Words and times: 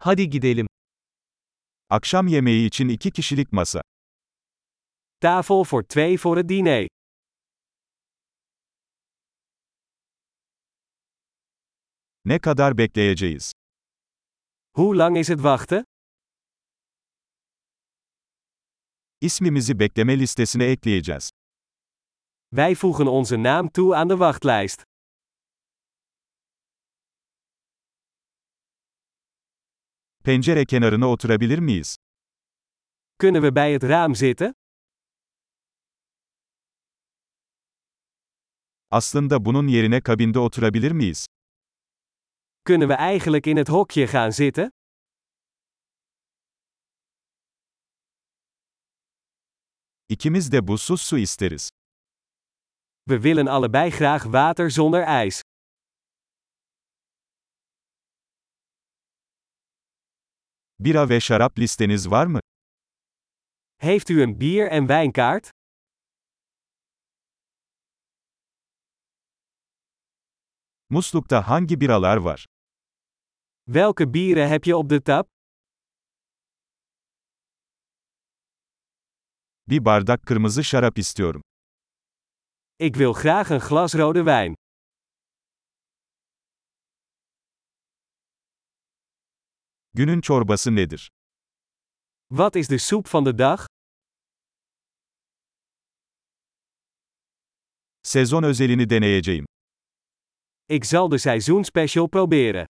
Hadi 0.00 0.30
gidelim. 0.30 0.66
Akşam 1.90 2.26
yemeği 2.26 2.66
için 2.66 2.88
iki 2.88 3.10
kişilik 3.10 3.52
masa. 3.52 3.82
Tafel 5.20 5.56
voor 5.56 5.82
twee 5.82 6.16
voor 6.24 6.36
het 6.36 6.48
diner. 6.48 6.88
Ne 12.24 12.38
kadar 12.38 12.78
bekleyeceğiz? 12.78 13.52
Hoe 14.76 14.98
lang 14.98 15.18
is 15.18 15.28
het 15.28 15.38
wachten? 15.38 15.84
İsmimizi 19.20 19.78
bekleme 19.78 20.18
listesine 20.18 20.64
ekleyeceğiz. 20.64 21.30
Wij 22.50 22.74
voegen 22.74 23.06
onze 23.06 23.36
naam 23.42 23.68
toe 23.68 23.96
aan 23.96 24.08
de 24.08 24.14
wachtlijst. 24.14 24.82
Pencere 30.28 30.64
kenarına 30.64 31.08
oturabilir 31.08 31.58
miyiz? 31.58 31.96
Kunnen 33.18 33.42
we 33.42 33.54
bij 33.54 33.72
het 33.72 33.84
raam 33.84 34.14
zitten? 34.14 34.54
Aslında 38.90 39.44
bunun 39.44 39.68
yerine 39.68 40.00
kabinde 40.00 40.38
oturabilir 40.38 40.92
miyiz? 40.92 41.26
Kunnen 42.64 42.88
we 42.88 42.94
eigenlijk 42.94 43.46
in 43.46 43.56
het 43.56 43.68
hokje 43.68 44.06
gaan 44.06 44.30
zitten? 44.30 44.70
İkimiz 50.08 50.52
de 50.52 50.66
buzsuz 50.66 51.02
su 51.02 51.18
isteriz. 51.18 51.68
We 53.08 53.14
willen 53.22 53.46
allebei 53.46 53.90
graag 53.90 54.22
water 54.22 54.70
zonder 54.70 55.02
ijs. 55.02 55.47
Bira 60.80 61.08
ve 61.08 61.20
şarap 61.20 61.58
listeniz 61.58 62.10
var 62.10 62.26
mı? 62.26 62.40
Heeft 63.78 64.10
u 64.10 64.14
een 64.20 64.40
bier- 64.40 64.68
en 64.70 64.86
wijnkaart? 64.86 65.50
Muslukta 70.90 71.42
hangi 71.48 71.80
biralar 71.80 72.16
var? 72.16 72.46
Welke 73.66 74.14
bieren 74.14 74.48
heb 74.48 74.64
je 74.64 74.76
op 74.76 74.88
de 74.90 75.00
tap? 75.00 75.28
Bir 79.68 79.84
bardak 79.84 80.26
kırmızı 80.26 80.64
şarap 80.64 80.98
istiyorum. 80.98 81.42
Ik 82.78 82.94
wil 82.94 83.12
graag 83.12 83.50
een 83.50 83.60
glas 83.60 83.94
rode 83.94 84.18
wijn. 84.18 84.54
Günün 89.98 90.20
çorbası 90.20 90.76
nedir? 90.76 91.10
Wat 92.28 92.56
is 92.56 92.70
de 92.70 92.78
soep 92.78 93.14
van 93.14 93.26
de 93.26 93.38
dag? 93.38 93.60
Sezon 98.02 98.42
özelini 98.42 98.90
deneyeceğim. 98.90 99.46
Ik 100.68 100.86
zal 100.86 101.10
de 101.10 101.18
seizoenspecial 101.18 102.08
proberen. 102.08 102.66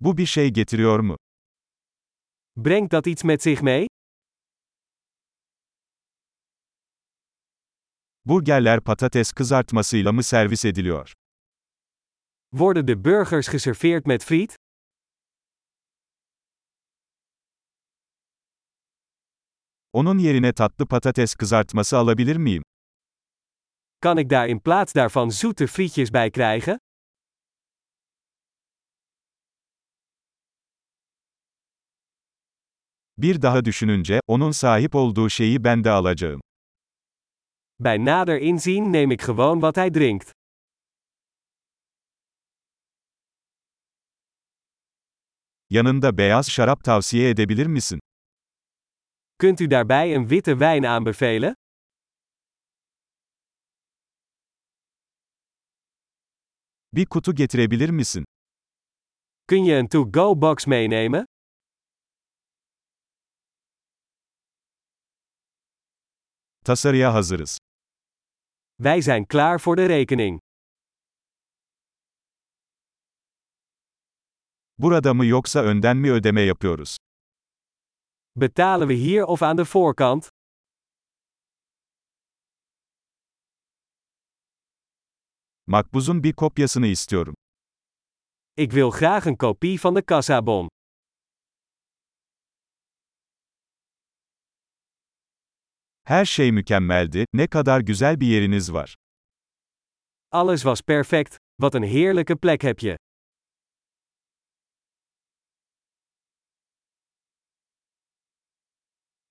Bu 0.00 0.16
bir 0.16 0.26
şey 0.26 0.52
getiriyor 0.52 1.00
mu? 1.00 1.16
Brengt 2.56 2.92
dat 2.92 3.06
iets 3.06 3.24
met 3.24 3.42
zich 3.42 3.62
mee? 3.62 3.86
Burgerler 8.24 8.80
patates 8.80 9.32
kızartmasıyla 9.32 10.12
mı 10.12 10.22
servis 10.22 10.64
ediliyor? 10.64 11.14
Worden 12.56 12.86
de 12.86 12.96
burgers 12.96 13.48
geserveerd 13.48 14.06
met 14.06 14.24
friet? 14.24 14.54
Onun 19.92 20.18
yerine 20.18 20.52
tatlı 20.52 20.86
patates 20.86 21.34
kızartması 21.34 21.96
alabilir 21.96 22.36
miyim? 22.36 22.62
Kan 23.98 24.18
ik 24.18 24.28
daar 24.30 24.48
in 24.48 24.60
plaats 24.60 24.92
daarvan 24.92 25.30
zoete 25.30 25.66
frietjes 25.66 26.10
bij 26.10 26.30
krijgen? 26.30 26.78
Bir 33.16 33.42
daha 33.42 33.64
düşününce, 33.64 34.20
onun 34.26 34.50
sahip 34.50 34.94
olduğu 34.94 35.30
şeyi 35.30 35.64
ben 35.64 35.84
de 35.84 35.90
alacağım. 35.90 36.40
Bij 37.78 37.98
nader 37.98 38.40
inzien 38.40 38.92
neem 38.92 39.10
ik 39.10 39.22
gewoon 39.22 39.60
wat 39.60 39.76
hij 39.76 39.90
drinkt. 39.90 40.43
Yanında 45.74 46.18
beyaz 46.18 46.50
şarap 46.50 46.84
tavsiye 46.84 47.30
edebilir 47.30 47.66
misin? 47.66 48.00
Kunt 49.40 49.60
u 49.60 49.70
daarbij 49.70 50.14
een 50.14 50.28
witte 50.28 50.52
wijn 50.52 50.84
aanbevelen? 50.84 51.54
Bir 56.92 57.06
kutu 57.06 57.34
getirebilir 57.34 57.90
misin? 57.90 58.24
Kun 59.46 59.64
je 59.64 59.74
een 59.76 59.88
to-go 59.88 60.40
box 60.40 60.66
meenemen? 60.66 61.24
Tasarıya 66.64 67.14
hazırız. 67.14 67.58
Wij 68.78 69.00
zijn 69.00 69.26
klaar 69.26 69.60
voor 69.60 69.76
de 69.76 69.86
rekening. 69.86 70.38
Burada 74.78 75.14
mı 75.14 75.26
yoksa 75.26 75.60
önden 75.62 75.96
mi 75.96 76.12
ödeme 76.12 76.40
yapıyoruz? 76.40 76.96
Betalen 78.36 78.88
we 78.88 78.94
hier 79.04 79.22
of 79.22 79.42
aan 79.42 79.58
de 79.58 79.62
voorkant? 79.74 80.28
Makbuzun 85.66 86.22
bir 86.22 86.32
kopyasını 86.32 86.86
istiyorum. 86.86 87.34
Ik 88.56 88.70
wil 88.70 88.90
graag 88.90 89.26
een 89.26 89.36
kopie 89.36 89.78
van 89.78 89.94
de 89.94 90.02
kassabon. 90.02 90.68
Her 96.04 96.24
şey 96.24 96.52
mükemmeldi, 96.52 97.24
ne 97.32 97.46
kadar 97.46 97.80
güzel 97.80 98.20
bir 98.20 98.26
yeriniz 98.26 98.72
var. 98.72 98.94
Alles 100.32 100.60
was 100.62 100.82
perfect, 100.82 101.36
wat 101.60 101.74
een 101.74 101.82
heerlijke 101.82 102.36
plek 102.36 102.62
heb 102.62 102.78
je. 102.80 102.96